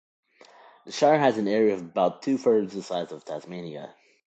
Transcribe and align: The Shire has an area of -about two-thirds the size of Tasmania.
The 0.87 0.91
Shire 0.91 1.19
has 1.19 1.37
an 1.37 1.47
area 1.47 1.75
of 1.75 1.81
-about 1.83 2.23
two-thirds 2.23 2.73
the 2.73 2.81
size 2.81 3.11
of 3.11 3.23
Tasmania. 3.23 3.93